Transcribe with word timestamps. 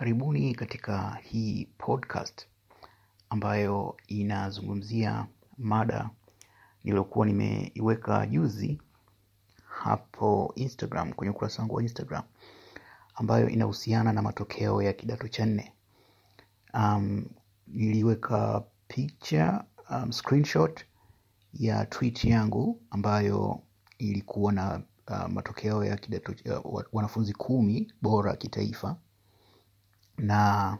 Karibuni 0.00 0.54
katika 0.54 1.18
hii 1.22 1.68
podcast 1.78 2.46
ambayo 3.30 3.96
inazungumzia 4.06 5.26
mada 5.58 6.10
niliyokuwa 6.84 7.26
nimeiweka 7.26 8.26
juzi 8.26 8.80
hapo 9.64 10.52
Instagram, 10.56 11.12
kwenye 11.12 11.30
ukurasa 11.30 11.62
wangu 11.62 11.74
wa 11.74 11.82
Instagram 11.82 12.22
ambayo 13.14 13.48
inahusiana 13.48 14.12
na 14.12 14.22
matokeo 14.22 14.82
ya 14.82 14.92
kidato 14.92 15.28
cha 15.28 15.46
nne. 15.46 15.72
Um, 16.74 17.24
niliweka 17.68 18.62
picha 18.88 19.64
um, 19.90 20.12
screenshot 20.12 20.84
ya 21.54 21.86
tweet 21.86 22.24
yangu 22.24 22.80
ambayo 22.90 23.60
ilikuwa 23.98 24.52
na 24.52 24.82
uh, 25.08 25.26
matokeo 25.28 25.84
ya 25.84 25.96
kidato 25.96 26.60
uh, 26.64 26.82
wanafunzi 26.92 27.32
kumi 27.32 27.92
bora 28.02 28.36
kitaifa 28.36 28.96
na 30.20 30.78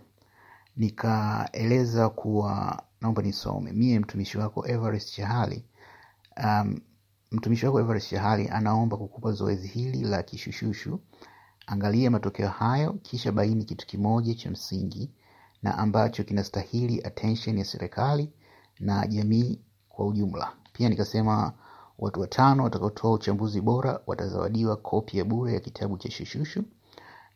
nikaeleza 0.76 2.08
kuwa 2.08 2.82
naomba 3.00 3.22
nisome. 3.22 3.72
Mie 3.72 3.98
mtumishi 3.98 4.38
wako 4.38 4.68
Everest 4.68 5.14
Chahali 5.14 5.64
um, 6.44 6.80
mtumishi 7.30 7.66
wako 7.66 7.80
Everest 7.80 8.10
Chahali 8.10 8.48
anaomba 8.48 8.96
kukupa 8.96 9.32
zoezi 9.32 9.68
hili 9.68 10.00
la 10.04 10.22
kishushushu. 10.22 11.00
Angalia 11.66 12.10
matokeo 12.10 12.48
hayo 12.48 12.92
kisha 12.92 13.32
baini 13.32 13.64
kitu 13.64 13.86
kimoja 13.86 14.34
cha 14.34 14.50
msingi 14.50 15.10
na 15.62 15.78
ambacho 15.78 16.24
kinastahili 16.24 17.02
attention 17.04 17.58
ya 17.58 17.64
serikali 17.64 18.32
na 18.80 19.06
jamii 19.06 19.60
kwa 19.88 20.06
ujumla. 20.06 20.52
Pia 20.72 20.88
nikasema 20.88 21.52
watu 21.98 22.20
watano 22.20 22.64
watakaotoa 22.64 23.12
uchambuzi 23.12 23.60
bora 23.60 24.00
watazawadiwa 24.06 24.76
kopi 24.76 25.18
ya 25.18 25.24
bure 25.24 25.52
ya 25.54 25.60
kitabu 25.60 25.98
cha 25.98 26.10
shushushu 26.10 26.64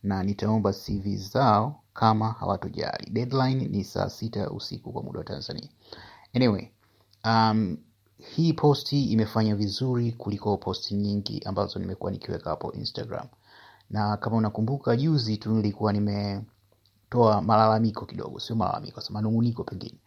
na 0.02 0.22
nitaomba 0.22 0.72
CV 0.72 1.16
zao 1.16 1.80
kama 1.94 2.32
hawatojali. 2.32 3.10
Deadline 3.10 3.68
ni 3.68 3.84
saa 3.84 4.08
sita 4.10 4.50
usiku 4.50 4.92
kwa 4.92 5.02
muda 5.02 5.18
wa 5.18 5.24
Tanzania. 5.24 5.68
Anyway, 6.34 6.68
um, 7.24 7.76
hii 8.18 8.52
posti 8.52 9.04
imefanya 9.04 9.56
vizuri 9.56 10.12
kuliko 10.12 10.56
posti 10.56 10.94
nyingi 10.94 11.42
ambazo 11.44 11.78
nimekuwa 11.78 12.10
nikiweka 12.10 12.50
hapo 12.50 12.72
Instagram, 12.72 13.26
na 13.90 14.16
kama 14.16 14.36
unakumbuka, 14.36 14.96
juzi 14.96 15.36
tu 15.36 15.52
nilikuwa 15.54 15.92
nimetoa 15.92 17.42
malalamiko 17.42 18.06
kidogo, 18.06 18.40
sio 18.40 18.56
malalamiko, 18.56 19.02
manunguniko 19.10 19.64
pengine, 19.64 19.98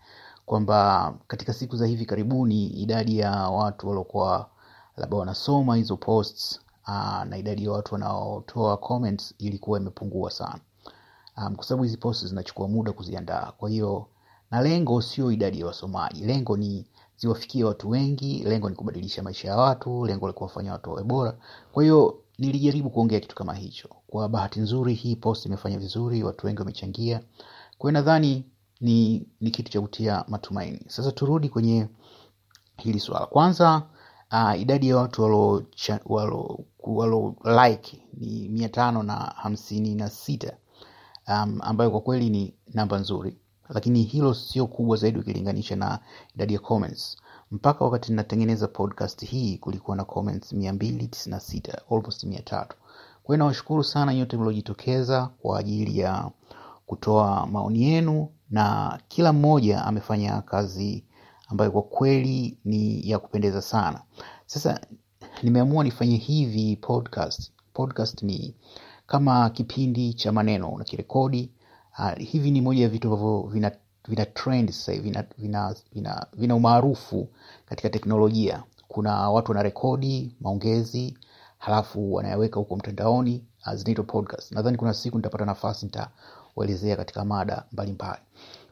kwamba 0.45 1.13
katika 1.27 1.53
siku 1.53 1.75
za 1.75 1.85
hivi 1.87 2.05
karibuni 2.05 2.65
idadi 2.67 3.19
ya 3.19 3.31
watu 3.31 3.87
waliokuwa 3.87 4.49
labda 4.97 5.17
wanasoma 5.17 5.75
hizo 5.75 5.97
posts 5.97 6.59
uh, 6.87 7.23
na 7.23 7.37
idadi 7.37 7.63
ya 7.65 7.71
watu 7.71 7.93
wanaotoa 7.93 8.77
comments 8.77 9.33
ilikuwa 9.37 9.79
imepungua 9.79 10.31
sana 10.31 10.59
um, 11.37 11.55
kwa 11.55 11.65
sababu 11.65 11.83
hizi 11.83 11.97
posts 11.97 12.27
zinachukua 12.27 12.67
muda 12.67 12.91
kuziandaa. 12.91 13.51
Kwa 13.57 13.69
hiyo 13.69 14.07
na 14.51 14.61
lengo 14.61 15.01
sio 15.01 15.31
idadi 15.31 15.59
ya 15.59 15.65
wasomaji, 15.65 16.25
lengo 16.25 16.57
ni 16.57 16.85
ziwafikie 17.17 17.63
watu 17.63 17.89
wengi, 17.89 18.43
lengo 18.43 18.69
ni 18.69 18.75
kubadilisha 18.75 19.23
maisha 19.23 19.47
ya 19.47 19.57
watu, 19.57 20.05
lengo 20.05 20.27
la 20.27 20.33
kuwafanya 20.33 20.71
watu 20.71 20.89
wawe 20.89 21.03
bora. 21.03 21.37
Kwa 21.71 21.83
hiyo 21.83 22.23
nilijaribu 22.37 22.89
kuongea 22.89 23.19
kitu 23.19 23.35
kama 23.35 23.53
hicho. 23.53 23.89
Kwa 24.07 24.29
bahati 24.29 24.59
nzuri, 24.59 24.93
hii 24.93 25.15
post 25.15 25.45
imefanya 25.45 25.79
vizuri, 25.79 26.23
watu 26.23 26.45
wengi 26.47 26.59
wamechangia. 26.59 27.21
Kwa 27.77 27.91
nadhani 27.91 28.45
ni, 28.81 29.27
ni 29.41 29.51
kitu 29.51 29.71
cha 29.71 29.81
kutia 29.81 30.25
matumaini. 30.27 30.81
Sasa 30.87 31.11
turudi 31.11 31.49
kwenye 31.49 31.87
hili 32.77 32.99
swala. 32.99 33.25
Kwanza 33.25 33.83
uh, 34.31 34.59
idadi 34.61 34.89
ya 34.89 34.97
watu 34.97 35.21
walo, 35.23 35.63
walo, 36.05 36.59
walo 36.83 37.35
like 37.67 38.01
ni 38.13 38.49
mia 38.49 38.69
tano 38.69 39.03
na 39.03 39.13
hamsini 39.15 39.95
na 39.95 40.09
sita 40.09 40.57
um, 41.27 41.59
ambayo 41.61 41.91
kwa 41.91 42.01
kweli 42.01 42.29
ni 42.29 42.53
namba 42.73 42.97
nzuri, 42.97 43.37
lakini 43.69 44.03
hilo 44.03 44.33
sio 44.33 44.67
kubwa 44.67 44.97
zaidi 44.97 45.19
ukilinganisha 45.19 45.75
na 45.75 45.99
idadi 46.35 46.53
ya 46.53 46.59
comments. 46.59 47.17
Mpaka 47.51 47.85
wakati 47.85 48.11
ninatengeneza 48.11 48.67
podcast 48.67 49.25
hii 49.25 49.57
kulikuwa 49.57 49.97
na 49.97 50.05
comments 50.05 50.53
mia 50.53 50.73
mbili 50.73 51.07
tisini 51.07 51.33
na 51.35 51.39
sita 51.39 51.81
almost 51.91 52.23
mia 52.23 52.41
tatu. 52.41 52.77
Kwa 53.23 53.35
hiyo 53.35 53.37
nawashukuru 53.37 53.83
sana 53.83 54.13
nyote 54.13 54.37
mliojitokeza 54.37 55.29
kwa 55.41 55.59
ajili 55.59 55.99
ya 55.99 56.31
kutoa 56.85 57.47
maoni 57.47 57.83
yenu, 57.83 58.29
na 58.49 58.99
kila 59.07 59.33
mmoja 59.33 59.85
amefanya 59.85 60.41
kazi 60.41 61.03
ambayo 61.47 61.71
kwa 61.71 61.81
kweli 61.81 62.57
ni 62.65 63.09
ya 63.09 63.19
kupendeza 63.19 63.61
sana. 63.61 64.01
Sasa 64.45 64.79
nimeamua 65.43 65.83
nifanye 65.83 66.15
hivi 66.17 66.75
podcast. 66.75 67.51
Podcast 67.73 68.23
ni 68.23 68.55
kama 69.07 69.49
kipindi 69.49 70.13
cha 70.13 70.31
maneno 70.31 70.69
unakirekodi. 70.69 71.51
Uh, 71.99 72.11
hivi 72.17 72.51
ni 72.51 72.61
moja 72.61 72.83
ya 72.83 72.89
vitu 72.89 73.07
ambavyo 73.07 73.41
vina, 73.41 73.71
vina 74.07 74.25
trend 74.25 74.71
sasa 74.71 75.01
vina, 75.01 75.23
vina, 75.37 75.75
vina, 75.93 76.25
vina 76.33 76.55
umaarufu 76.55 77.27
katika 77.65 77.89
teknolojia. 77.89 78.63
Kuna 78.87 79.29
watu 79.29 79.51
wanarekodi 79.51 80.35
maongezi 80.41 81.17
halafu 81.57 82.13
wanayaweka 82.13 82.59
huko 82.59 82.75
mtandaoni 82.75 83.43
uh, 83.67 83.73
zinaitwa 83.73 84.03
podcast. 84.05 84.51
Nadhani 84.51 84.77
kuna 84.77 84.93
siku 84.93 85.17
nitapata 85.17 85.45
nafasi 85.45 85.85
nitawaelezea 85.85 86.95
katika 86.95 87.25
mada 87.25 87.63
mbalimbali. 87.71 88.21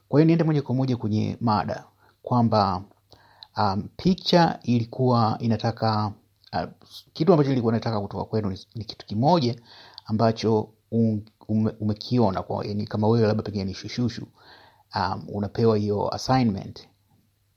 Kwa 0.10 0.20
hiyo 0.20 0.26
niende 0.28 0.44
moja 0.44 0.62
kwa 0.62 0.76
moja 0.76 0.98
kwenye 0.98 1.38
mada 1.42 1.84
kwamba 2.24 2.84
um, 3.58 3.90
picha 3.98 4.60
ilikuwa 4.64 5.38
inataka 5.40 6.12
uh, 6.54 6.70
kitu 7.14 7.32
ambacho 7.34 7.52
ilikuwa 7.52 7.74
inataka 7.74 8.02
kutoka 8.02 8.24
kwenu 8.26 8.50
ni, 8.50 8.60
ni 8.76 8.84
kitu 8.86 9.06
kimoja 9.06 9.56
ambacho 10.06 10.70
um, 10.92 11.22
ume, 11.48 11.72
umekiona 11.80 12.44
kwa 12.44 12.66
yani, 12.66 12.88
kama 12.88 13.08
wewe 13.08 13.28
labda 13.28 13.44
pengine 13.44 13.64
ni 13.66 13.74
shushushu 13.74 14.28
um, 14.96 15.26
unapewa 15.34 15.78
hiyo 15.78 16.14
assignment 16.16 16.88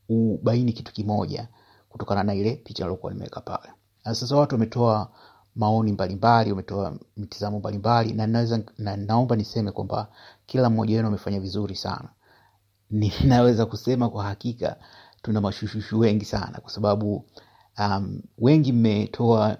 ubaini 0.08 0.72
kitu 0.72 0.92
kimoja 0.92 1.48
kutokana 1.88 2.22
na 2.22 2.34
ile 2.34 2.56
picha 2.56 2.84
nilokuwa 2.84 3.12
nimeweka 3.12 3.40
pale. 3.40 3.72
Sasa 4.04 4.36
watu 4.36 4.54
wametoa 4.54 5.10
maoni 5.56 5.92
mbalimbali, 5.92 6.50
wametoa 6.50 6.98
mitizamo 7.16 7.58
mbalimbali, 7.58 8.12
na 8.12 8.26
naweza 8.26 8.60
na 8.78 8.96
naomba 8.96 9.36
niseme 9.36 9.72
kwamba 9.72 10.08
kila 10.46 10.70
mmoja 10.70 10.96
wenu 10.96 11.08
amefanya 11.08 11.40
vizuri 11.40 11.76
sana. 11.76 12.08
Ninaweza 12.90 13.66
kusema 13.66 14.08
kwa 14.10 14.24
hakika 14.24 14.76
tuna 15.22 15.40
mashushushu 15.40 15.98
wengi 15.98 16.24
sana, 16.24 16.60
kwa 16.60 16.70
sababu 16.70 17.24
um, 17.78 18.20
wengi 18.38 18.72
mmetoa 18.72 19.58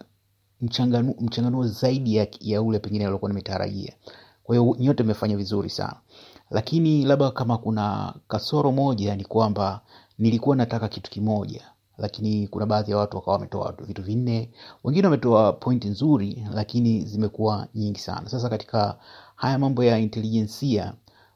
mchanganuo 0.61 1.15
mchanganu 1.21 1.67
zaidi 1.69 2.17
ya, 2.17 2.27
ya 2.41 2.63
ule 2.63 2.79
pengine 2.79 3.05
aliokuwa 3.07 3.29
nimetarajia. 3.31 3.93
Kwa 4.45 4.57
hiyo 4.57 4.77
nyote 4.79 5.03
mmefanya 5.03 5.37
vizuri 5.37 5.71
sana, 5.71 5.97
lakini 6.51 7.05
labda 7.05 7.31
kama 7.31 7.59
kuna 7.59 8.15
kasoro 8.29 8.73
moja 8.73 9.17
ni 9.17 9.25
kwamba 9.25 9.81
nilikuwa 10.19 10.57
nataka 10.57 10.89
kitu 10.89 11.11
kimoja, 11.11 11.63
lakini 11.99 12.49
kuna 12.49 12.67
baadhi 12.67 12.91
ya 12.91 12.97
watu 12.97 13.17
wakawa 13.17 13.35
wametoa 13.37 13.75
vitu 13.87 14.03
vinne, 14.03 14.51
wengine 14.85 15.07
wametoa 15.07 15.53
pointi 15.53 15.89
nzuri, 15.89 16.47
lakini 16.55 17.01
zimekuwa 17.05 17.69
nyingi 17.75 18.01
sana. 18.01 18.29
Sasa 18.29 18.49
katika 18.49 18.99
haya 19.37 19.59
mambo 19.59 19.85
ya 19.85 19.99
intelijensia, 19.99 20.93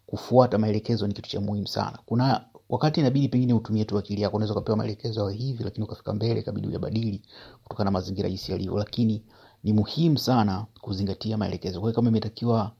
kufuata 0.06 0.58
maelekezo 0.58 1.06
ni 1.06 1.14
kitu 1.14 1.30
cha 1.30 1.40
muhimu 1.40 1.66
sana. 1.68 1.98
Kuna 2.06 2.44
wakati 2.72 3.00
inabidi 3.00 3.28
pengine 3.28 3.54
utumie 3.54 3.84
tu 3.84 3.98
akili 3.98 4.22
yako. 4.22 4.36
Unaweza 4.36 4.52
ukapewa 4.54 4.76
maelekezo 4.78 5.30
ya 5.30 5.36
hivi, 5.36 5.64
lakini 5.64 5.84
ukafika 5.84 6.12
mbele 6.14 6.40
ikabidi 6.40 6.66
uyabadili 6.68 7.22
kutokana 7.62 7.84
na 7.84 7.90
mazingira 7.90 8.28
jinsi 8.28 8.52
yalivyo, 8.52 8.78
lakini 8.78 9.22
ni 9.64 9.72
muhimu 9.72 10.18
sana 10.18 10.66
kuzingatia 10.80 11.36
maelekezo. 11.36 11.80
Kwa 11.80 11.92
kama 11.92 12.08
imetakiwa 12.08 12.72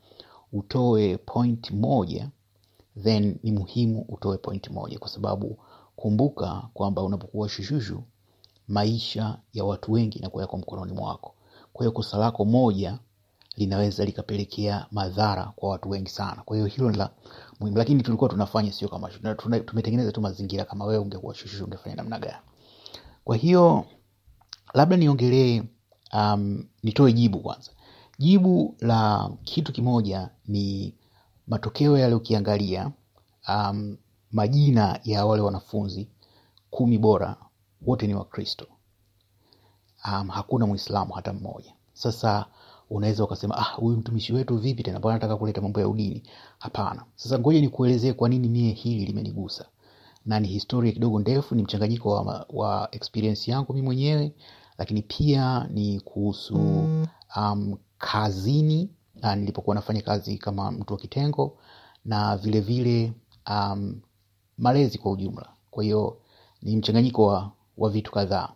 utoe 0.53 1.17
point 1.19 1.71
moja, 1.71 2.29
then 3.03 3.37
ni 3.43 3.53
muhimu 3.53 4.05
utoe 4.09 4.39
point 4.39 4.71
moja, 4.71 4.99
kwa 4.99 5.09
sababu 5.09 5.59
kumbuka 5.97 6.69
kwamba 6.75 7.03
unapokuwa 7.03 7.49
shushushu, 7.49 8.03
maisha 8.69 9.39
ya 9.53 9.65
watu 9.65 9.93
wengi 9.93 10.19
inakuwa 10.19 10.43
yako 10.43 10.57
mkononi 10.59 10.93
mwako. 10.93 11.35
Kwa 11.73 11.85
hiyo 11.85 11.93
kosa 11.93 12.19
lako 12.19 12.45
moja 12.45 12.99
linaweza 13.57 14.05
likapelekea 14.05 14.87
madhara 14.91 15.45
kwa 15.57 15.71
watu 15.71 15.91
wengi 15.91 16.11
sana. 16.11 16.43
Kwa 16.45 16.57
hiyo 16.57 16.67
hilo 16.69 16.91
la 16.91 17.11
muhimu, 17.61 17.79
lakini 17.79 18.03
tulikuwa 18.03 18.31
tunafanya 18.31 18.73
sio 18.73 18.89
kama 18.89 19.09
tumetengeneza 19.65 20.13
tu 20.13 20.21
mazingira. 20.21 20.65
Kama 20.65 20.85
wewe 20.85 20.99
ungekuwa 20.99 21.35
shushushu 21.35 21.65
ungefanya 21.65 21.97
namna 21.97 22.19
gani? 22.19 22.37
Kwa 23.25 23.37
hiyo 23.37 23.85
labda 24.75 24.97
niongelee, 24.97 25.63
um, 26.13 26.65
nitoe 26.83 27.13
jibu 27.13 27.39
kwanza. 27.41 27.71
Jibu 28.19 28.77
la 28.81 29.31
kitu 29.45 29.73
kimoja 29.73 30.31
ni 30.47 30.95
matokeo 31.47 31.99
yale, 31.99 32.15
ukiangalia 32.15 32.91
um, 33.49 33.97
majina 34.31 35.01
ya 35.05 35.27
wale 35.27 35.43
wanafunzi 35.43 36.09
kumi 36.71 36.99
bora 36.99 37.37
wote 37.83 38.07
ni 38.07 38.15
Wakristo. 38.15 38.67
Um, 40.05 40.29
hakuna 40.29 40.67
Mwislamu 40.67 41.13
hata 41.13 41.33
mmoja. 41.33 41.73
Sasa 41.93 42.47
unaweza 42.93 43.25
ukasema 43.25 43.57
ah, 43.59 43.63
huyu 43.77 43.97
mtumishi 43.97 44.33
wetu 44.33 44.57
vipi 44.57 44.83
tena, 44.83 44.99
mbona 44.99 45.15
anataka 45.15 45.37
kuleta 45.37 45.61
mambo 45.61 45.81
ya 45.81 45.89
udini? 45.89 46.23
Hapana. 46.59 47.05
Sasa 47.17 47.39
ngoja 47.39 47.61
nikuelezee 47.61 48.13
kwa 48.13 48.29
nini 48.29 48.49
mie 48.49 48.71
hili 48.73 49.07
limenigusa, 49.07 49.67
na 50.27 50.41
ni 50.41 50.49
historia 50.49 50.93
kidogo 50.93 51.19
ndefu, 51.21 51.55
ni 51.55 51.63
mchanganyiko 51.63 52.11
wa, 52.11 52.47
wa 52.51 52.89
experience 52.93 53.51
yangu 53.51 53.73
mimi 53.73 53.85
mwenyewe, 53.87 54.33
lakini 54.79 55.03
pia 55.03 55.69
ni 55.71 56.01
kuhusu 56.01 56.57
um, 57.37 57.77
kazini 57.99 58.91
na 59.15 59.37
nilipokuwa 59.37 59.75
nafanya 59.77 60.03
kazi 60.03 60.39
kama 60.39 60.71
mtu 60.71 60.93
wa 60.95 60.99
kitengo 61.01 61.59
na 62.05 62.37
vile 62.37 62.61
vile 62.61 63.13
um, 63.51 64.01
malezi 64.59 64.99
kwa 64.99 65.13
ujumla. 65.13 65.49
Kwa 65.71 65.85
hiyo 65.85 66.17
ni 66.63 66.77
mchanganyiko 66.77 67.27
wa, 67.27 67.53
wa 67.79 67.91
vitu 67.91 68.13
kadhaa. 68.13 68.49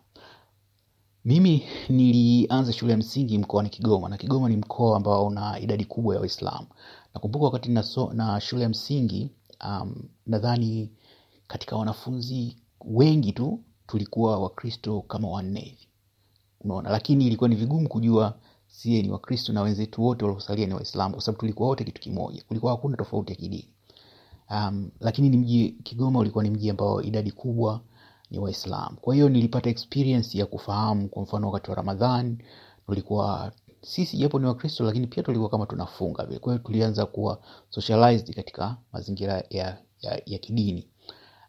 Mimi 1.26 1.62
nilianza 1.88 2.72
shule 2.72 2.92
ya 2.92 2.98
msingi 2.98 3.38
mkoani 3.38 3.68
Kigoma 3.68 4.08
na 4.08 4.16
Kigoma 4.16 4.48
ni 4.48 4.56
mkoa 4.56 4.96
ambao 4.96 5.26
una 5.26 5.60
idadi 5.60 5.84
kubwa 5.84 6.14
ya 6.14 6.20
Waislamu. 6.20 6.66
Nakumbuka 7.14 7.44
wakati 7.44 7.70
na, 8.14 8.40
shule 8.40 8.62
ya 8.62 8.68
msingi 8.68 9.30
um, 9.64 9.94
nadhani 10.26 10.90
katika 11.46 11.76
wanafunzi 11.76 12.56
wengi 12.84 13.32
tu 13.32 13.60
tulikuwa 13.86 14.38
Wakristo 14.38 15.00
kama 15.02 15.28
wanne 15.28 15.60
hivi, 15.60 15.88
unaona, 16.60 16.90
lakini 16.90 17.26
ilikuwa 17.26 17.48
ni 17.48 17.54
vigumu 17.56 17.88
kujua 17.88 18.34
sie 18.66 19.02
ni 19.02 19.10
Wakristo 19.10 19.52
na 19.52 19.62
wenzetu 19.62 20.02
wote 20.02 20.24
waliosalia 20.24 20.66
ni 20.66 20.74
Waislamu 20.74 21.14
kwa 21.14 21.22
sababu 21.22 21.40
tulikuwa 21.40 21.68
wote 21.68 21.84
kitu 21.84 22.00
kimoja, 22.00 22.42
kulikuwa 22.48 22.72
hakuna 22.72 22.96
tofauti 22.96 23.32
ya 23.32 23.36
kidini. 23.36 23.68
Um, 24.50 24.90
lakini 25.00 25.28
ni 25.28 25.36
mji 25.36 25.68
Kigoma 25.82 26.18
ulikuwa 26.18 26.44
ni 26.44 26.50
mji 26.50 26.70
ambao 26.70 27.02
idadi 27.02 27.30
kubwa 27.32 27.80
ni 28.30 28.38
Waislamu. 28.38 28.96
Kwa 29.00 29.14
hiyo 29.14 29.28
nilipata 29.28 29.70
experience 29.70 30.38
ya 30.38 30.46
kufahamu, 30.46 31.08
kwa 31.08 31.22
mfano 31.22 31.46
wakati 31.50 31.70
wa 31.70 31.76
Ramadhan 31.76 32.38
tulikuwa 32.86 33.52
sisi 33.82 34.16
japo 34.16 34.38
ni 34.38 34.46
Wakristo 34.46 34.84
lakini 34.84 35.06
pia 35.06 35.22
tulikuwa 35.22 35.50
kama 35.50 35.66
tunafunga 35.66 36.26
vile. 36.26 36.38
Kwa 36.38 36.52
hiyo 36.52 36.64
tulianza 36.64 37.06
kuwa 37.06 37.38
socialized 37.70 38.34
katika 38.34 38.76
mazingira 38.92 39.44
ya, 39.50 39.78
ya, 40.00 40.22
ya 40.26 40.38
kidini. 40.38 40.88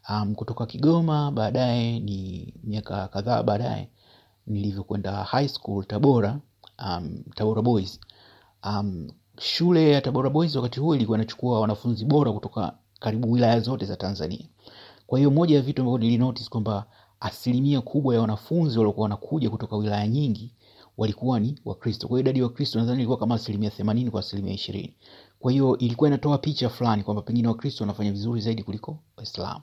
Um, 0.10 0.36
kutoka 0.36 0.66
Kigoma 0.66 1.32
baadaye 1.32 2.00
ni 2.00 2.54
miaka 2.64 3.08
kadhaa 3.08 3.44
baadaye 3.44 3.90
nilivyokwenda 4.48 5.12
high 5.24 5.48
school 5.48 5.86
Tabora, 5.86 6.40
um, 6.86 7.24
Tabora 7.36 7.62
Boys. 7.62 8.00
Um, 8.64 9.08
shule 9.40 9.92
ya 9.92 10.02
Tabora 10.02 10.30
Boys 10.30 10.56
wakati 10.56 10.80
huo 10.80 10.96
ilikuwa 10.96 11.18
inachukua 11.18 11.60
wanafunzi 11.60 12.06
bora 12.06 12.32
kutoka 12.32 12.74
karibu 13.00 13.32
wilaya 13.32 13.60
zote 13.60 13.86
za 13.86 13.96
Tanzania. 13.96 14.48
Kwa 15.08 15.20
hiyo 15.20 15.32
moja 15.32 15.56
ya 15.56 15.62
vitu 15.62 15.82
ambavyo 15.82 15.98
nilinotice 16.00 16.50
kwamba 16.50 16.86
asilimia 17.20 17.82
kubwa 17.82 18.16
ya 18.16 18.22
wanafunzi 18.22 18.78
waliokuwa 18.78 19.04
wanakuja 19.04 19.50
kutoka 19.50 19.76
wilaya 19.76 20.08
nyingi 20.08 20.52
walikuwa 20.98 21.40
ni 21.40 21.60
Wakristo. 21.66 22.08
Kwa 22.08 22.20
idadi 22.20 22.40
ya 22.40 22.46
Wakristo 22.46 22.80
nadhani 22.80 22.98
ilikuwa 22.98 23.18
kama 23.18 23.36
asilimia 23.36 23.70
themanini 23.70 24.12
kwa 24.12 24.20
asilimia 24.20 24.54
ishirini. 24.54 24.94
Kwa 25.40 25.52
hiyo 25.52 25.78
ilikuwa 25.78 26.08
inatoa 26.10 26.38
picha 26.38 26.70
fulani 26.70 27.04
kwamba 27.04 27.22
pengine 27.22 27.48
Wakristo 27.48 27.84
wanafanya 27.84 28.12
vizuri 28.12 28.42
zaidi 28.42 28.64
kuliko 28.64 29.00
Waislamu. 29.18 29.62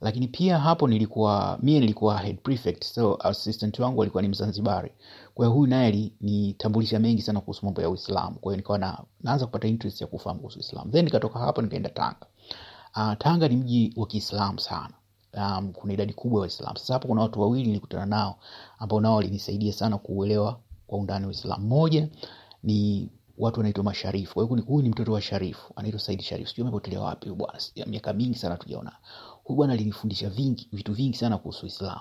Lakini 0.00 0.28
pia 0.28 0.58
hapo 0.58 0.88
nilikuwa 0.88 1.58
mie 1.62 1.80
nilikuwa 1.80 2.18
head 2.18 2.38
prefect, 2.42 2.84
so 2.84 3.14
assistant 3.20 3.78
wangu 3.78 4.02
alikuwa 4.02 4.22
ni 4.22 4.28
Mzanzibari. 4.28 4.92
Kwa 5.34 5.46
huyu 5.46 5.66
naye 5.66 5.86
alinitambulisha 5.86 6.98
mengi 6.98 7.22
sana 7.22 7.40
kuhusu 7.40 7.64
mambo 7.66 7.82
ya 7.82 7.90
Uislamu. 7.90 8.36
Kwa 8.40 8.56
nikawa 8.56 8.78
na, 8.78 8.98
naanza 9.20 9.46
kupata 9.46 9.68
interest 9.68 10.00
ya 10.00 10.06
kufahamu 10.06 10.40
kuhusu 10.40 10.58
Uislamu. 10.58 10.90
Then 10.92 11.04
nikatoka 11.04 11.38
hapo 11.38 11.62
nikaenda 11.62 11.88
Tanga. 11.90 12.26
Uh, 12.96 13.14
Tanga 13.18 13.48
ni 13.48 13.56
mji 13.56 13.92
wa 13.96 14.06
Kiislamu 14.06 14.58
sana. 14.60 14.94
Um, 15.34 15.72
kuna 15.72 15.92
idadi 15.92 16.12
kubwa 16.12 16.38
ya 16.38 16.40
Waislamu. 16.40 16.78
Sasa 16.78 16.92
hapo 16.94 17.08
kuna 17.08 17.22
watu 17.22 17.40
wawili 17.40 17.66
nilikutana 17.66 18.06
nao 18.06 18.38
ambao 18.78 19.00
nao 19.00 19.14
walinisaidia 19.16 19.72
sana 19.72 19.98
kuuelewa 19.98 20.60
kwa 20.86 20.98
undani 20.98 21.24
wa 21.24 21.28
Uislamu. 21.28 21.66
Mmoja 21.66 22.08
ni 22.62 23.08
watu 23.38 23.60
wanaitwa 23.60 23.84
masharifu. 23.84 24.34
Kwa 24.34 24.44
hiyo 24.46 24.64
huyu 24.66 24.82
ni 24.82 24.88
mtoto 24.88 25.12
wa 25.12 25.20
Sharifu, 25.22 25.72
anaitwa 25.76 26.00
Said 26.00 26.20
Sharifu. 26.22 26.50
Sijui 26.50 26.62
amepotelea 26.62 27.00
wapi 27.00 27.28
huyu 27.28 27.36
bwana, 27.36 27.58
miaka 27.86 28.12
mingi 28.12 28.38
sana 28.38 28.56
tujaona. 28.56 28.92
Huyu 29.44 29.56
bwana 29.56 29.72
alinifundisha 29.72 30.30
vingi, 30.30 30.68
vitu 30.72 30.92
vingi 30.94 31.16
sana 31.16 31.38
kuhusu 31.38 31.66
Uislamu 31.66 32.00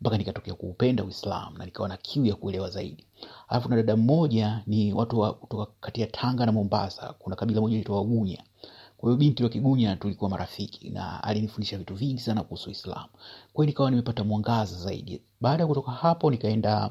mpaka 0.00 0.18
nikatokea 0.18 0.54
kuupenda 0.54 1.04
Uislamu 1.04 1.58
na 1.58 1.64
nikawa 1.64 1.88
na 1.88 1.96
kiu 1.96 2.24
ya 2.26 2.34
kuelewa 2.34 2.70
zaidi. 2.70 3.06
Alafu 3.48 3.68
na 3.68 3.76
dada 3.76 3.96
mmoja 3.96 4.62
ni 4.66 4.92
watu 4.92 5.18
wa 5.20 5.34
kutoka 5.34 5.72
kati 5.80 6.00
ya 6.00 6.06
Tanga 6.06 6.46
na 6.46 6.52
Mombasa, 6.52 7.14
kuna 7.18 7.36
kabila 7.36 7.60
moja 7.60 7.70
linaitwa 7.72 7.96
Wagunya. 7.96 8.42
Hiyo 9.04 9.16
binti 9.16 9.42
wa 9.42 9.48
Kigunya 9.48 9.96
tulikuwa 9.96 10.30
marafiki 10.30 10.90
na 10.90 11.24
alinifundisha 11.24 11.78
vitu 11.78 11.94
vingi 11.94 12.20
sana 12.20 12.42
kuhusu 12.42 12.68
Uislamu. 12.68 13.08
Kwa 13.52 13.66
nikawa 13.66 13.90
nimepata 13.90 14.24
mwangaza 14.24 14.76
zaidi. 14.76 15.22
Baada 15.40 15.62
ya 15.62 15.66
kutoka 15.66 15.92
hapo 15.92 16.30
nikaenda 16.30 16.90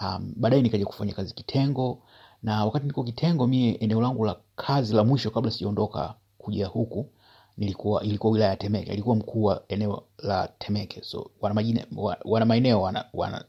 um, 0.00 0.32
baadaye 0.36 0.62
nikaja 0.62 0.86
kufanya 0.86 1.12
kazi 1.12 1.34
kitengo 1.34 2.02
na 2.42 2.64
wakati 2.64 2.86
niko 2.86 3.04
kitengo 3.04 3.46
mie 3.46 3.72
eneo 3.72 4.00
langu 4.00 4.24
la 4.24 4.36
kazi 4.56 4.94
la 4.94 5.04
mwisho 5.04 5.30
kabla 5.30 5.50
sijaondoka 5.50 6.14
kuja 6.38 6.66
huku 6.66 7.10
nilikuwa 7.56 8.02
ilikuwa 8.04 8.32
wilaya 8.32 8.50
ya 8.50 8.56
Temeke, 8.56 8.92
ilikuwa 8.92 9.16
mkuu 9.16 9.42
wa 9.44 9.62
eneo 9.68 10.02
la 10.18 10.48
Temeke. 10.58 11.02
So 11.02 11.30
wana 11.40 11.54
majina 11.54 11.86
wana 12.24 12.46
maeneo 12.46 12.82
wana, 12.82 13.04
wana 13.14 13.44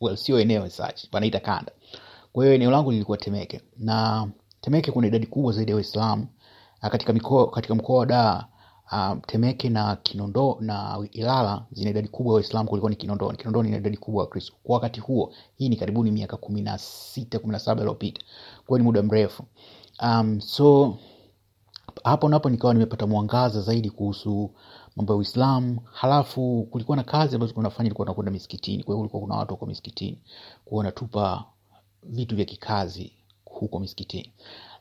well, 0.00 0.16
sio 0.16 0.40
eneo 0.40 0.70
such 0.70 1.04
wanaita 1.12 1.40
kanda. 1.40 1.72
Kwa 2.32 2.44
hiyo 2.44 2.54
eneo 2.54 2.70
langu 2.70 2.92
lilikuwa 2.92 3.18
Temeke 3.18 3.60
na 3.78 4.28
Temeke 4.60 4.92
kuna 4.92 5.06
idadi 5.06 5.26
kubwa 5.26 5.52
zaidi 5.52 5.70
ya 5.70 5.76
Waislamu 5.76 6.26
katika 6.80 7.12
mikoa 7.12 7.50
katika 7.50 7.74
mkoa 7.74 7.98
wa 7.98 8.06
Dar. 8.06 8.46
Um, 8.92 9.20
Temeke 9.26 9.68
na 9.68 9.96
Kinondo 9.96 10.56
na 10.60 10.98
Ilala 11.12 11.66
zina 11.72 11.90
idadi 11.90 12.08
kubwa 12.08 12.32
ya 12.32 12.34
Waislamu 12.34 12.68
kuliko 12.68 12.88
ni 12.88 12.96
Kinondoni. 12.96 13.38
Kinondoni 13.38 13.68
ina 13.68 13.76
idadi 13.78 13.96
kubwa 13.96 14.20
ya 14.22 14.24
Wakristo 14.26 14.52
kwa 14.62 14.74
wakati 14.74 15.00
huo. 15.00 15.32
Hii 15.56 15.68
ni 15.68 15.76
karibuni 15.76 16.10
miaka 16.10 16.36
kumi 16.36 16.62
na 16.62 16.78
sita 16.78 17.38
kumi 17.38 17.52
na 17.52 17.58
saba 17.58 17.80
iliyopita, 17.80 18.20
kwa 18.66 18.78
ni 18.78 18.84
muda 18.84 19.02
mrefu. 19.02 19.44
Um, 20.02 20.40
so 20.40 20.96
hapo 22.04 22.28
napo 22.28 22.50
nikawa 22.50 22.74
nimepata 22.74 23.06
mwangaza 23.06 23.60
zaidi 23.60 23.90
kuhusu 23.90 24.50
mambo 24.96 25.12
ya 25.12 25.16
Uislamu. 25.18 25.80
Halafu 25.92 26.68
kulikuwa 26.70 26.96
na 26.96 27.02
kazi 27.04 27.34
ambazo 27.34 27.52
tunafanya, 27.52 27.86
ilikuwa 27.86 28.06
tunakwenda 28.06 28.32
misikitini. 28.32 28.82
Kwa 28.82 28.94
hiyo 28.94 28.98
kulikuwa 28.98 29.22
kuna 29.22 29.34
watu 29.36 29.54
wako 29.54 29.66
misikitini 29.66 30.18
kwa 30.64 30.84
natupa 30.84 31.44
vitu 32.02 32.36
vya 32.36 32.44
kikazi 32.44 33.12
huko 33.60 33.80
misikitini. 33.80 34.32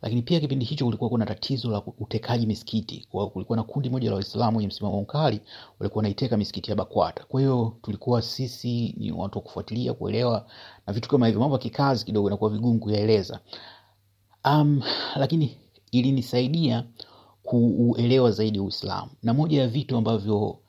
Lakini 0.01 0.21
pia 0.21 0.39
kipindi 0.39 0.65
hicho 0.65 0.85
kulikuwa 0.85 1.09
kuna 1.09 1.25
tatizo 1.25 1.71
la 1.71 1.81
utekaji 1.99 2.45
misikiti. 2.47 3.07
Kwa 3.11 3.29
kulikuwa 3.29 3.55
na 3.57 3.63
kundi 3.63 3.89
moja 3.89 4.09
la 4.09 4.15
Waislamu 4.15 4.57
wenye 4.57 4.67
msimamo 4.67 5.01
mkali 5.01 5.41
walikuwa 5.79 5.99
wanaiteka 5.99 6.37
misikiti 6.37 6.69
ya 6.71 6.75
Bakwata. 6.75 7.23
Kwa 7.23 7.39
hiyo 7.41 7.77
tulikuwa 7.81 8.21
sisi 8.21 8.95
ni 8.97 9.11
watu 9.11 9.37
wa 9.37 9.43
kufuatilia, 9.43 9.93
kuelewa 9.93 10.47
na 10.87 10.93
vitu 10.93 11.09
kama 11.09 11.25
hivyo. 11.25 11.41
Mambo 11.41 11.55
ya 11.55 11.61
kikazi 11.61 12.05
kidogo 12.05 12.27
inakuwa 12.27 12.49
vigumu 12.49 12.79
kuyaeleza. 12.79 13.39
Um, 14.45 14.81
lakini 15.15 15.57
ilinisaidia 15.91 16.83
kuuelewa 17.43 18.31
zaidi 18.31 18.59
Uislamu. 18.59 19.11
Na 19.23 19.33
moja 19.33 19.61
ya 19.61 19.67
vitu 19.67 19.97
ambavyo 19.97 20.59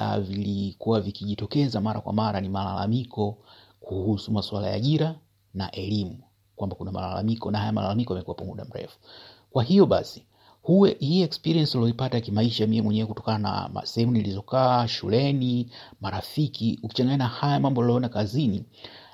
uh, 0.00 0.16
vilikuwa 0.16 1.00
vikijitokeza 1.00 1.80
mara 1.80 2.00
kwa 2.00 2.12
mara 2.12 2.40
ni 2.40 2.48
malalamiko 2.48 3.38
kuhusu 3.80 4.32
masuala 4.32 4.68
ya 4.68 4.74
ajira 4.74 5.14
na 5.54 5.70
elimu 5.70 6.18
kwamba 6.58 6.76
kuna 6.76 6.92
malalamiko 6.92 7.50
na 7.50 7.58
haya 7.58 7.72
malalamiko 7.72 8.12
yamekuwa 8.14 8.34
kwa 8.36 8.46
muda 8.46 8.64
mrefu. 8.64 8.98
Kwa 9.50 9.62
hiyo 9.64 9.86
basi 9.86 10.22
huwe, 10.62 10.96
hii 11.00 11.22
experience 11.22 11.78
ulioipata 11.78 12.20
kimaisha 12.20 12.66
mie 12.66 12.82
mwenyewe 12.82 13.06
kutokana 13.06 13.70
na 13.74 13.86
sehemu 13.86 14.12
nilizokaa 14.12 14.88
shuleni, 14.88 15.70
marafiki, 16.00 16.78
ukichanganya 16.82 17.16
na 17.16 17.26
haya 17.28 17.60
mambo 17.60 17.80
niliyoona 17.82 18.08
kazini, 18.08 18.64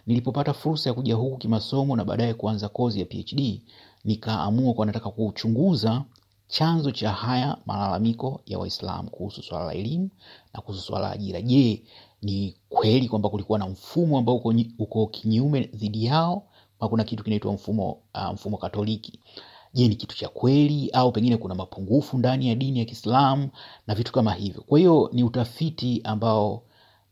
nilipopata 0.06 0.52
fursa 0.52 0.90
ya 0.90 0.94
kuja 0.94 1.14
huku 1.14 1.36
kimasomo 1.38 1.96
na 1.96 2.04
baadaye 2.04 2.34
kuanza 2.34 2.68
kozi 2.68 3.00
ya 3.00 3.06
PhD, 3.06 3.60
nikaamua 4.04 4.74
kwa 4.74 4.86
nataka 4.86 5.10
kuchunguza 5.10 6.04
chanzo 6.48 6.90
cha 6.90 7.10
haya 7.12 7.56
malalamiko 7.66 8.40
ya 8.46 8.58
Waislamu 8.58 9.10
kuhusu 9.10 9.42
swala 9.42 9.64
la 9.66 9.74
elimu 9.74 10.08
na 10.54 10.60
kuhusu 10.60 10.82
swala 10.82 11.06
la 11.08 11.12
ajira. 11.14 11.42
Je, 11.42 11.82
ni 12.22 12.56
kweli 12.68 13.08
kwamba 13.08 13.28
kulikuwa 13.28 13.58
na 13.58 13.68
mfumo 13.68 14.18
ambao 14.18 14.36
uko, 14.36 14.54
uko 14.78 15.06
kinyume 15.06 15.60
dhidi 15.60 16.04
yao 16.04 16.42
kuna 16.88 17.04
kitu 17.04 17.24
kinaitwa 17.24 17.52
mfumo 17.52 17.98
uh, 18.14 18.32
mfumo 18.34 18.56
Katoliki. 18.56 19.20
Je, 19.74 19.88
ni 19.88 19.96
kitu 19.96 20.16
cha 20.16 20.28
kweli 20.28 20.90
au 20.90 21.12
pengine 21.12 21.36
kuna 21.36 21.54
mapungufu 21.54 22.18
ndani 22.18 22.48
ya 22.48 22.54
dini 22.54 22.78
ya 22.78 22.84
Kiislamu 22.84 23.48
na 23.86 23.94
vitu 23.94 24.12
kama 24.12 24.32
hivyo? 24.34 24.62
Kwa 24.62 24.78
hiyo 24.78 25.10
ni 25.12 25.24
utafiti 25.24 26.00
ambao 26.04 26.62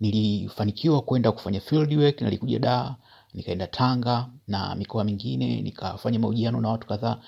nilifanikiwa 0.00 1.02
kwenda 1.02 1.32
kufanya 1.32 1.60
field 1.60 1.92
work, 1.94 2.20
nilikuja 2.20 2.58
Dar, 2.58 2.96
nikaenda 3.34 3.66
Tanga 3.66 4.28
na 4.48 4.74
mikoa 4.74 5.04
mingine, 5.04 5.62
nikafanya 5.62 6.18
mahojiano 6.18 6.60
na 6.60 6.68
watu 6.68 6.86
kadhaa. 6.86 7.18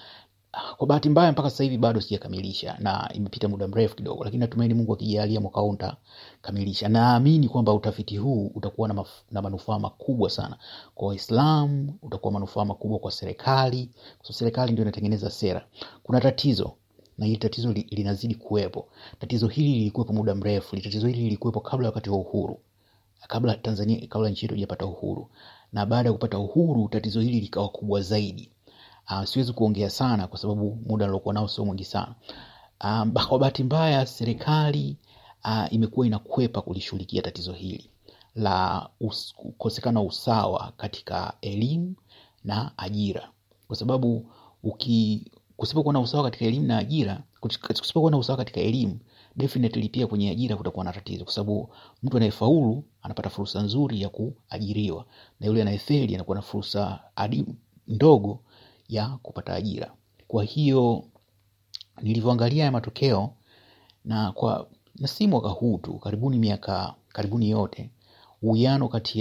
Kwa 0.76 0.86
bahati 0.86 1.08
mbaya 1.08 1.32
mpaka 1.32 1.50
sasa 1.50 1.64
hivi 1.64 1.78
bado 1.78 2.00
sijakamilisha 2.00 2.76
na 2.78 3.10
imepita 3.14 3.48
muda 3.48 3.68
mrefu 3.68 3.96
kidogo, 3.96 4.24
lakini 4.24 4.40
natumaini 4.40 4.74
Mungu 4.74 4.92
akijalia 4.94 5.40
mwaka 5.40 5.60
huu 5.60 5.72
nitakamilisha. 5.72 6.88
Naamini 6.88 7.48
kwamba 7.48 7.72
utafiti 7.74 8.16
huu 8.16 8.50
utakuwa 8.54 8.88
na, 8.88 9.04
na 9.30 9.42
manufaa 9.42 9.78
makubwa 9.78 10.30
sana 10.30 10.56
kwa 10.94 11.08
Waislamu, 11.08 11.94
utakuwa 12.02 12.32
manufaa 12.32 12.64
makubwa 12.64 12.98
kwa 12.98 13.10
serikali, 13.12 13.86
kwa 13.86 14.26
sababu 14.26 14.32
serikali 14.38 14.72
ndio 14.72 14.82
inatengeneza 14.84 15.30
sera. 15.30 15.66
Kuna 16.02 16.20
tatizo 16.20 16.72
na 17.18 17.26
hili 17.26 17.36
tatizo 17.38 17.72
li, 17.72 17.86
linazidi 17.90 18.34
kuwepo. 18.34 18.88
Tatizo 19.18 19.48
hili 19.48 19.72
lilikuwepo 19.78 20.12
muda 20.12 20.34
mrefu, 20.34 20.76
tatizo 20.76 21.06
hili 21.06 21.22
lilikuwepo 21.22 21.60
kabla 21.60 21.88
wakati 21.88 22.10
wa 22.10 22.16
uhuru, 22.16 22.60
kabla 23.28 23.54
Tanzania, 23.54 24.06
kabla 24.08 24.28
nchi 24.30 24.44
yetu 24.44 24.54
haijapata 24.54 24.86
uhuru, 24.86 25.28
na 25.72 25.86
baada 25.86 26.08
ya 26.08 26.12
kupata 26.12 26.38
uhuru 26.38 26.88
tatizo 26.88 27.20
hili 27.20 27.40
likawa 27.40 27.68
kubwa 27.68 28.00
zaidi. 28.00 28.50
Uh, 29.10 29.24
siwezi 29.24 29.52
kuongea 29.52 29.90
sana 29.90 30.26
kwa 30.26 30.38
sababu 30.38 30.78
muda 30.86 31.06
nilokuwa 31.06 31.34
nao 31.34 31.48
sio 31.48 31.64
mwingi 31.64 31.84
sana. 31.84 32.14
Um, 32.84 33.12
kwa 33.28 33.38
bahati 33.38 33.64
mbaya 33.64 34.06
serikali 34.06 34.96
uh, 35.44 35.72
imekuwa 35.72 36.06
inakwepa 36.06 36.62
kulishughulikia 36.62 37.22
tatizo 37.22 37.52
hili 37.52 37.90
la 38.34 38.88
kukosekana 39.36 40.00
usawa 40.02 40.72
katika 40.76 41.32
elimu 41.40 41.94
na 42.44 42.78
ajira, 42.78 43.28
kwa 43.66 43.76
sababu 43.76 44.26
uki 44.62 45.30
kusipokuwa 45.56 45.92
na 45.94 46.00
usawa 46.00 46.24
katika 46.24 46.44
elimu 46.44 46.66
na 46.66 46.78
ajira 46.78 47.22
kusipokuwa 47.40 48.10
na 48.10 48.18
usawa 48.18 48.36
katika 48.36 48.60
elimu 48.60 48.98
definitely 49.36 49.88
pia 49.88 50.06
kwenye 50.06 50.30
ajira 50.30 50.56
kutakuwa 50.56 50.84
na 50.84 50.92
tatizo 50.92 51.24
kwa 51.24 51.32
sababu 51.32 51.68
mtu 52.02 52.16
anayefaulu 52.16 52.84
anapata 53.02 53.30
fursa 53.30 53.62
nzuri 53.62 54.02
ya 54.02 54.08
kuajiriwa 54.08 55.04
na 55.40 55.46
yule 55.46 55.62
anayefeli 55.62 56.14
anakuwa 56.14 56.34
na 56.36 56.42
fursa 56.42 57.00
adimu 57.16 57.54
ndogo 57.88 58.40
ya 58.88 59.08
kupata 59.22 59.54
ajira. 59.54 59.92
Kwa 60.28 60.44
hiyo 60.44 61.04
nilivyoangalia 62.02 62.64
ya 62.64 62.72
matokeo 62.72 63.30
na 64.04 64.32
kwa 64.32 64.68
na 64.96 65.08
si 65.08 65.26
mwaka 65.26 65.48
huu 65.48 65.78
tu 65.78 65.98
karibuni 65.98 66.38
miaka 66.38 66.94
karibuni 67.08 67.50
yote 67.50 67.90
uwiano 68.42 68.88
kati 68.88 69.20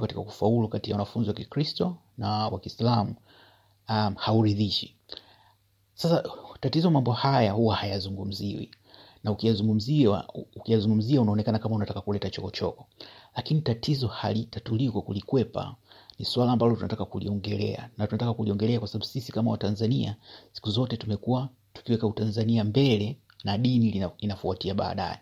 katika 0.00 0.20
kufaulu 0.22 0.68
kati 0.68 0.90
ya 0.90 0.96
wanafunzi 0.96 1.30
wa 1.30 1.34
kikristo 1.36 1.96
na 2.18 2.48
wa 2.48 2.60
kiislamu 2.60 3.14
um, 3.88 4.14
hauridhishi. 4.16 4.94
Sasa 5.94 6.24
tatizo 6.60 6.90
mambo 6.90 7.12
haya 7.12 7.52
huwa 7.52 7.76
hayazungumziwi. 7.76 8.70
Na 9.24 9.30
ukiyazungumzia 10.56 11.20
unaonekana 11.20 11.58
kama 11.58 11.74
unataka 11.76 12.00
kuleta 12.00 12.30
chokochoko. 12.30 12.86
Lakini 13.36 13.60
tatizo 13.60 14.06
halitatuliwi 14.08 14.92
kwa 14.92 15.02
kulikwepa 15.02 15.74
ni 16.18 16.24
swala 16.24 16.52
ambalo 16.52 16.76
tunataka 16.76 17.04
kuliongelea 17.04 17.90
na 17.98 18.06
tunataka 18.06 18.34
kuliongelea 18.34 18.78
kwa 18.78 18.88
sababu 18.88 19.04
sisi 19.04 19.32
kama 19.32 19.50
watanzania 19.50 20.16
siku 20.52 20.70
zote 20.70 20.96
tumekuwa 20.96 21.48
tukiweka 21.72 22.06
utanzania 22.06 22.64
mbele 22.64 23.18
na 23.44 23.58
dini 23.58 24.06
inafuatia 24.18 24.74
baadaye. 24.74 25.18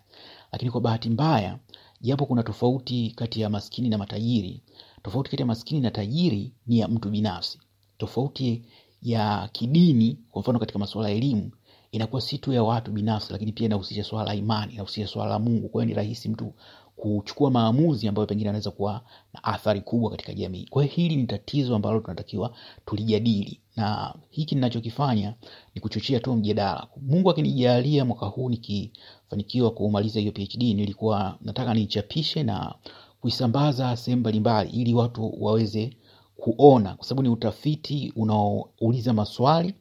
Lakini 0.51 0.71
kwa 0.71 0.81
bahati 0.81 1.09
mbaya 1.09 1.59
japo 2.01 2.25
kuna 2.25 2.43
tofauti 2.43 3.13
kati 3.15 3.41
ya 3.41 3.49
maskini 3.49 3.89
na 3.89 3.97
matajiri 3.97 4.61
tofauti 5.03 5.29
kati 5.31 5.41
ya 5.41 5.47
maskini 5.47 5.81
na 5.81 5.91
tajiri 5.91 6.53
ni 6.67 6.79
ya 6.79 6.87
mtu 6.87 7.09
binafsi. 7.09 7.59
Tofauti 7.97 8.63
ya 9.01 9.49
kidini 9.51 10.19
kwa 10.31 10.41
mfano 10.41 10.59
katika 10.59 10.79
masuala 10.79 11.09
ya 11.09 11.15
elimu 11.15 11.51
inakuwa 11.91 12.21
si 12.21 12.37
tu 12.37 12.53
ya 12.53 12.63
watu 12.63 12.91
binafsi 12.91 13.31
lakini 13.33 13.51
pia 13.51 13.65
inahusisha 13.65 14.03
swala 14.03 14.25
la 14.29 14.35
imani 14.35 14.73
inahusisha 14.73 15.07
swala 15.07 15.31
la 15.31 15.39
mungu. 15.39 15.69
Kwa 15.69 15.83
hiyo 15.83 15.89
ni 15.89 15.97
rahisi 15.97 16.29
mtu 16.29 16.53
kuchukua 16.95 17.51
maamuzi 17.51 18.07
ambayo 18.07 18.25
pengine 18.27 18.49
anaweza 18.49 18.71
kuwa 18.71 19.01
na 19.33 19.43
athari 19.43 19.81
kubwa 19.81 20.11
katika 20.11 20.33
jamii. 20.33 20.65
Kwa 20.69 20.83
hiyo 20.83 20.95
hili 20.95 21.15
ni 21.15 21.27
tatizo 21.27 21.75
ambalo 21.75 21.99
tunatakiwa 21.99 22.53
tulijadili. 22.85 23.59
Na 23.75 24.15
hiki 24.29 24.55
ninachokifanya 24.55 25.33
ni 25.75 25.81
kuchochea 25.81 26.19
tu 26.19 26.35
mjadala. 26.35 26.87
Mungu 27.01 27.29
akinijalia 27.29 28.05
mwaka 28.05 28.25
huu 28.25 28.49
nikifanikiwa 28.49 29.71
kumaliza 29.71 30.19
hiyo 30.19 30.31
phd 30.31 30.61
nilikuwa 30.63 31.37
nataka 31.41 31.73
niichapishe 31.73 32.43
na 32.43 32.75
kuisambaza 33.21 33.95
sehemu 33.97 34.19
mbalimbali 34.19 34.69
ili 34.69 34.93
watu 34.93 35.43
waweze 35.43 35.97
kuona. 36.37 36.95
Kwa 36.95 37.05
sababu 37.07 37.21
ni 37.23 37.29
utafiti 37.29 38.13
unaouliza 38.15 39.13
maswali 39.13 39.73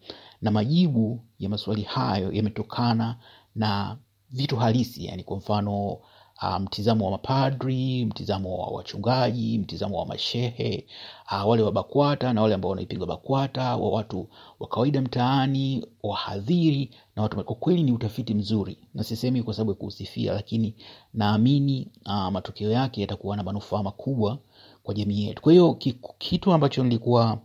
na 0.43 0.51
majibu 0.51 1.21
ya 1.39 1.49
maswali 1.49 1.83
hayo 1.83 2.33
yametokana 2.33 3.17
na 3.55 3.99
vitu 4.31 4.57
halisi. 4.57 5.05
Yani 5.07 5.25
kwa 5.25 5.37
mfano 5.37 5.99
uh, 6.43 6.57
mtizamo 6.61 7.05
wa 7.05 7.11
mapadri 7.11 8.05
mtizamo 8.05 8.59
wa 8.59 8.67
wachungaji 8.67 9.59
mtizamo 9.59 9.99
wa 9.99 10.07
mashehe 10.07 10.87
uh, 11.33 11.49
wale 11.49 11.63
wa 11.63 11.73
bakwata 11.73 12.33
na 12.33 12.43
wale 12.43 12.55
ambao 12.55 12.71
wanaipiga 12.71 13.07
bakwata 13.07 13.77
wa 13.77 13.91
watu 13.91 14.29
wa 14.61 14.69
kawaida 14.69 15.01
mtaani 15.01 15.87
wahadhiri 16.03 16.91
na 17.17 17.23
watu 17.23 17.45
kwa 17.45 17.55
kweli 17.57 17.83
ni 17.83 17.93
utafiti 17.93 18.35
mzuri. 18.35 18.79
Na 18.95 19.05
sisemi 19.05 19.43
kwa 19.43 19.55
sababu 19.55 19.71
ya 19.71 19.77
kuusifia 19.77 20.33
lakini 20.33 20.75
naamini 21.15 21.89
uh, 22.07 22.29
matokeo 22.29 22.71
yake 22.71 23.01
yatakuwa 23.01 23.37
na 23.37 23.43
manufaa 23.43 23.83
makubwa 23.83 24.39
kwa 24.83 24.95
jamii 24.95 25.27
yetu. 25.27 25.43
Kwa 25.43 25.53
hiyo 25.53 25.79
kitu 26.19 26.53
ambacho 26.53 26.83
nilikuwa 26.85 27.39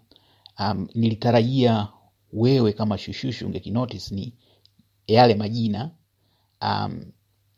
um, 0.60 0.88
nilitarajia 0.96 1.88
wewe 2.34 2.74
kama 2.74 2.98
shushushu 2.98 3.46
ungekinotice 3.46 4.16
ni 4.16 4.34
yale 5.08 5.36
majina 5.36 5.92
um, 6.62 7.02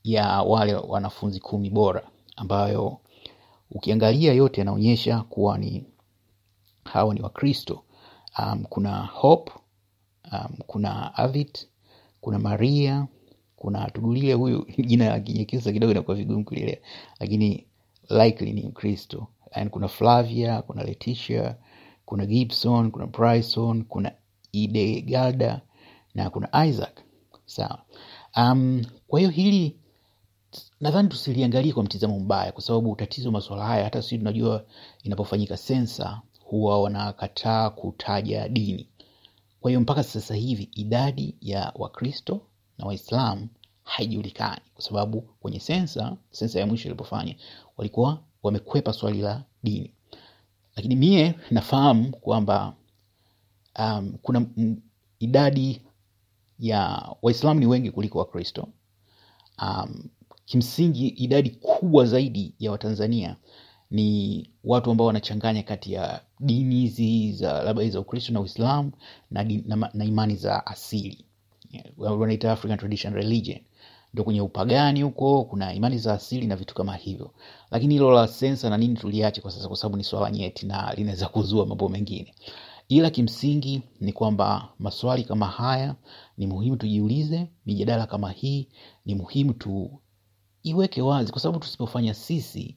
ya 0.04 0.42
wale 0.42 0.76
wanafunzi 0.76 1.40
kumi 1.40 1.70
bora 1.70 2.08
ambayo 2.36 2.98
ukiangalia 3.72 4.34
yote 4.34 4.62
yanaonyesha 4.62 5.20
kuwa 5.22 5.58
ni 5.58 5.86
hawa 6.84 7.14
ni 7.14 7.22
wakristo. 7.22 7.84
Um, 8.40 8.66
kuna 8.70 8.98
hope 9.06 9.52
um, 10.32 10.58
kuna 10.68 11.16
avit 11.16 11.68
kuna 12.22 12.40
maria 12.40 13.08
kuna 13.56 13.90
tugulie 13.90 14.34
huyu 14.34 14.66
jina 14.88 15.10
la 15.10 15.20
kidogo 15.20 15.92
inakuwa 15.92 16.18
vigumu 16.18 16.46
kulielea 16.46 16.78
lakini 17.20 17.68
likely 18.10 18.54
ni 18.54 18.64
mkristo. 18.64 19.28
And 19.52 19.70
kuna 19.70 19.88
flavia 19.88 20.62
kuna 20.62 20.84
leticia 20.84 21.56
kuna 22.06 22.26
gibson 22.26 22.92
kuna 22.92 23.08
bryson 23.08 23.84
kuna 23.84 24.12
idegalda 24.52 25.62
na 26.16 26.30
kuna 26.30 26.66
isaac. 26.66 27.00
Sawa. 27.46 27.82
Um, 28.38 28.86
kwa 29.08 29.20
hiyo 29.20 29.32
hili 29.32 29.80
nadhani 30.80 31.10
tusiliangalie 31.10 31.74
kwa 31.74 31.84
mtizamo 31.84 32.20
mbaya 32.20 32.52
kwa 32.52 32.62
sababu 32.62 32.96
tatizo 32.96 33.32
masuala 33.32 33.66
haya 33.66 33.84
hata 33.84 34.02
sisi 34.02 34.18
tunajua 34.18 34.66
inapofanyika 35.04 35.58
sensa 35.58 36.22
huwa 36.44 36.82
wanakataa 36.82 37.70
kutaja 37.70 38.50
dini. 38.50 38.90
Kwa 39.62 39.72
hiyo 39.72 39.82
mpaka 39.82 40.04
sasa 40.04 40.36
hivi 40.36 40.70
idadi 40.72 41.36
ya 41.42 41.72
wakristo 41.76 42.42
na 42.78 42.86
waislamu 42.86 43.48
haijulikani 43.84 44.62
kwa 44.74 44.84
sababu 44.84 45.22
kwenye 45.22 45.60
sensa 45.60 46.18
sensa 46.32 46.60
ya 46.60 46.68
mwisho 46.68 46.88
ilipofanya 46.88 47.36
walikuwa 47.78 48.24
wamekwepa 48.44 48.94
swali 48.94 49.22
la 49.22 49.44
dini. 49.64 49.94
Lakini 50.76 50.96
mie 50.96 51.36
nafahamu 51.52 52.12
kwamba 52.12 52.76
um, 53.80 54.18
kuna 54.22 54.46
idadi 55.20 55.82
ya 56.60 57.10
waislamu 57.22 57.60
ni 57.60 57.66
wengi 57.66 57.92
kuliko 57.92 58.20
wakristo. 58.20 58.68
Um, 59.62 60.10
kimsingi 60.50 61.08
idadi 61.08 61.50
kubwa 61.50 62.06
zaidi 62.06 62.54
ya 62.60 62.72
watanzania 62.72 63.36
ni 63.92 64.50
watu 64.64 64.92
ambao 64.92 65.08
wanachanganya 65.08 65.64
kati 65.64 65.94
ya 65.94 66.22
dini 66.40 66.76
hizi 66.76 67.32
za 67.34 67.64
labda 67.64 67.90
za 67.90 68.00
ukristo 68.00 68.34
na 68.34 68.42
uislamu 68.42 68.92
na, 69.32 69.44
na, 69.44 69.90
na 69.94 70.06
imani 70.06 70.36
za 70.36 70.66
asili. 70.68 71.26
Wanaita 71.98 72.52
african 72.52 72.78
tradition 72.80 73.14
religion. 73.14 73.60
Ndo 74.14 74.24
kwenye 74.24 74.42
upagani 74.42 75.02
huko 75.02 75.44
kuna 75.44 75.74
imani 75.74 75.98
za 75.98 76.14
asili 76.14 76.48
na 76.48 76.56
vitu 76.56 76.76
kama 76.76 76.96
hivyo. 76.96 77.32
Lakini 77.72 77.94
hilo 77.94 78.12
la 78.12 78.28
sensa 78.28 78.70
na 78.70 78.78
nini 78.78 78.96
tuliache 78.96 79.42
kwa 79.42 79.52
sasa 79.52 79.68
kwa 79.68 79.78
sababu 79.78 79.98
ni 79.98 80.04
swala 80.04 80.32
nyeti 80.32 80.66
na 80.66 80.94
linaweza 80.98 81.28
kuzua 81.28 81.66
mambo 81.66 81.90
mengine. 81.90 82.34
Ila 82.88 83.10
kimsingi 83.10 83.82
ni 84.02 84.14
kwamba 84.14 84.70
maswali 84.80 85.24
kama 85.24 85.46
haya 85.46 85.96
ni 86.38 86.48
muhimu 86.48 86.76
tujiulize 86.78 87.48
mijadala 87.66 88.06
kama 88.06 88.32
hii 88.32 88.68
ni 89.06 89.16
muhimu 89.16 89.54
tu 89.54 90.00
iweke 90.64 91.02
wazi 91.02 91.32
kwa 91.32 91.42
sababu 91.42 91.60
tusipofanya 91.60 92.14
sisi 92.14 92.76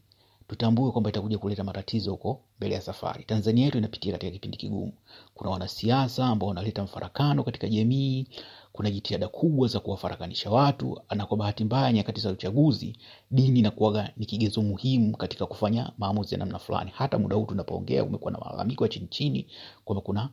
tutambue 0.49 0.91
kwamba 0.93 1.11
itakuja 1.11 1.39
kuleta 1.39 1.65
matatizo 1.65 2.11
huko 2.11 2.41
mbele 2.59 2.75
ya 2.75 2.81
safari. 2.81 3.25
Tanzania 3.25 3.65
yetu 3.65 3.79
inapitia 3.79 4.13
katika 4.13 4.33
kipindi 4.33 4.57
kigumu. 4.57 4.93
Kuna 5.35 5.51
wanasiasa 5.51 6.27
ambao 6.27 6.49
wanaleta 6.49 6.83
mfarakano 6.83 7.45
katika 7.45 7.69
jamii 7.69 8.27
kuna 8.73 8.91
jitihada 8.91 9.29
kubwa 9.29 9.69
za 9.69 9.81
kuwafarakanisha 9.81 10.51
watu 10.51 11.01
na 11.15 11.27
kwa 11.27 11.37
bahati 11.37 11.65
mbaya 11.65 11.93
nyakati 11.93 12.21
za 12.21 12.31
uchaguzi 12.31 12.97
dini 13.31 13.59
inakuwaga 13.59 14.13
ni 14.17 14.27
kigezo 14.27 14.63
muhimu 14.63 15.17
katika 15.17 15.47
kufanya 15.47 15.93
maamuzi 15.99 16.35
ya 16.35 16.39
namna 16.39 16.59
fulani. 16.59 16.91
Hata 16.95 17.19
muda 17.19 17.37
huu 17.37 17.45
tunapoongea 17.47 18.05
kumekuwa 18.05 18.33
na 18.33 18.39
malalamiko 18.39 18.85
ya 18.85 18.89
chini 18.89 19.47
kwamba 19.85 20.01
kuna 20.03 20.29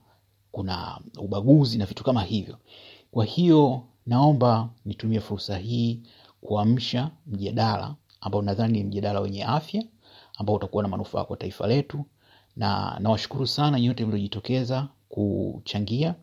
kuna 0.51 0.99
ubaguzi 1.17 1.77
na 1.77 1.85
vitu 1.85 2.03
kama 2.03 2.23
hivyo. 2.23 2.57
Kwa 3.11 3.25
hiyo 3.25 3.83
naomba 4.05 4.69
nitumie 4.85 5.19
fursa 5.19 5.57
hii 5.57 6.01
kuamsha 6.41 7.11
mjadala 7.27 7.95
ambao 8.21 8.41
nadhani 8.41 8.73
ni 8.77 8.83
mjadala 8.83 9.19
wenye 9.19 9.43
afya 9.43 9.83
ambao 10.37 10.55
utakuwa 10.55 10.83
na 10.83 10.89
manufaa 10.89 11.23
kwa 11.23 11.37
taifa 11.37 11.67
letu. 11.67 12.05
Na 12.55 12.97
nawashukuru 12.99 13.47
sana 13.47 13.79
nyote 13.79 14.05
mliojitokeza 14.05 14.87
kuchangia. 15.09 16.15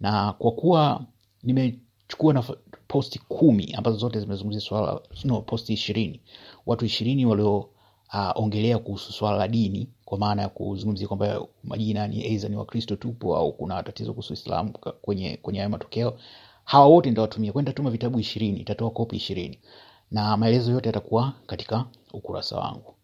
Na 0.00 0.32
kwa 0.32 0.52
kuwa 0.52 1.04
nimechukua 1.42 2.34
na 2.34 2.42
posti 2.88 3.18
kumi 3.18 3.72
ambazo 3.74 3.96
zote 3.96 4.20
zimezungumzia 4.20 4.60
swala 4.60 5.00
no, 5.24 5.40
posti 5.40 5.72
ishirini. 5.72 6.20
Watu 6.66 6.84
ishirini 6.84 7.26
walioongelea 7.26 8.76
uh, 8.76 8.82
kuhusu 8.82 9.12
swala 9.12 9.36
la 9.36 9.48
dini 9.48 9.88
kwa 10.04 10.18
maana 10.18 10.42
ya 10.42 10.48
kuzungumzia 10.48 11.08
kwamba 11.08 11.46
majina 11.64 12.08
ni 12.08 12.24
aidha 12.24 12.48
ni 12.48 12.56
wakristo 12.56 12.96
tupo 12.96 13.36
au 13.36 13.52
kuna 13.52 13.82
tatizo 13.82 14.10
kuhusu 14.12 14.32
islamu 14.32 14.72
kwenye 15.02 15.36
kwenye 15.36 15.58
hayo 15.58 15.70
matokeo 15.70 16.18
hawa 16.66 16.86
wote 16.86 17.10
nitawatumia 17.10 17.52
kwenda 17.52 17.72
tuma 17.72 17.90
vitabu 17.90 18.20
ishirini 18.20 18.60
itatoa 18.60 18.90
kopi 18.90 19.16
ishirini. 19.16 19.58
Na 20.10 20.36
maelezo 20.36 20.72
yote 20.72 20.88
yatakuwa 20.88 21.32
katika 21.46 21.84
ukurasa 22.12 22.56
wangu. 22.56 22.94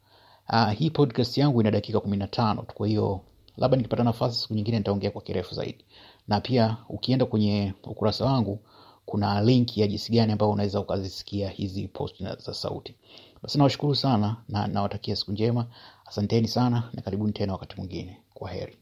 Uh, 0.49 0.71
hii 0.71 0.91
podcast 0.91 1.39
yangu 1.39 1.61
ina 1.61 1.71
dakika 1.71 2.01
kumi 2.01 2.17
na 2.17 2.27
tano. 2.27 2.63
Kwa 2.75 2.87
hiyo 2.89 3.21
labda 3.57 3.77
nikipata 3.77 4.05
nafasi 4.05 4.41
siku 4.41 4.55
nyingine 4.55 4.79
nitaongea 4.79 5.11
kwa 5.11 5.23
kirefu 5.23 5.55
zaidi. 5.55 5.85
Na 6.29 6.41
pia 6.41 6.77
ukienda 6.89 7.27
kwenye 7.27 7.75
ukurasa 7.85 8.25
wangu 8.25 8.59
kuna 9.07 9.43
link 9.43 9.77
ya 9.79 9.87
jinsi 9.87 10.13
gani 10.13 10.33
ambayo 10.33 10.53
unaweza 10.53 10.81
ukazisikia 10.81 11.49
hizi 11.49 11.89
post 11.89 12.23
za 12.39 12.55
sauti. 12.55 12.95
Basi 13.43 13.59
nawashukuru 13.59 13.95
sana 13.95 14.37
na 14.49 14.67
nawatakia 14.67 15.17
siku 15.17 15.33
njema. 15.33 15.67
Asanteni 16.07 16.49
sana 16.49 16.91
na 16.93 17.03
karibuni 17.03 17.33
tena 17.33 17.53
wakati 17.53 17.77
mwingine. 17.77 18.17
Kwa 18.35 18.51
heri 18.51 18.79